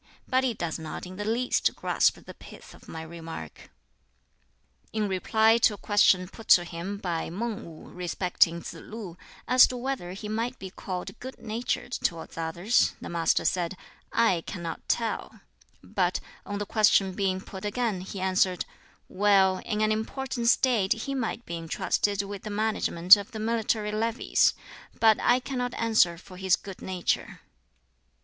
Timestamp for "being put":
17.13-17.63